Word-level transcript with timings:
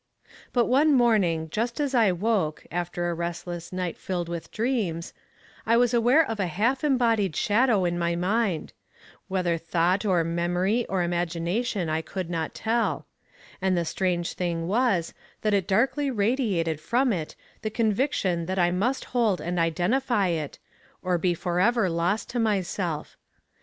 "'But 0.51 0.65
one 0.65 0.95
morning, 0.95 1.47
just 1.51 1.79
as 1.79 1.93
I 1.93 2.11
woke, 2.11 2.65
after 2.71 3.07
a 3.07 3.13
restless 3.13 3.71
night 3.71 3.99
filled 3.99 4.29
with 4.29 4.49
dreams, 4.49 5.13
I 5.63 5.77
was 5.77 5.93
aware 5.93 6.27
of 6.27 6.39
a 6.39 6.47
half 6.47 6.83
embodied 6.83 7.35
shadow 7.35 7.85
in 7.85 7.99
my 7.99 8.15
mind 8.15 8.73
whether 9.27 9.59
thought 9.59 10.03
or 10.03 10.23
memory 10.23 10.87
or 10.89 11.03
imagination, 11.03 11.87
I 11.87 12.01
could 12.01 12.31
not 12.31 12.55
tell: 12.55 13.05
and 13.61 13.77
the 13.77 13.85
strange 13.85 14.33
thing 14.33 14.67
was, 14.67 15.13
that 15.43 15.53
it 15.53 15.67
darkly 15.67 16.09
radiated 16.09 16.79
from 16.79 17.13
it 17.13 17.35
the 17.61 17.69
conviction 17.69 18.47
that 18.47 18.57
I 18.57 18.71
must 18.71 19.05
hold 19.13 19.39
and 19.39 19.59
identify 19.59 20.29
it, 20.29 20.57
or 21.03 21.19
be 21.19 21.35
for 21.35 21.59
ever 21.59 21.91
lost 21.91 22.27
to 22.31 22.39
myself. 22.39 23.17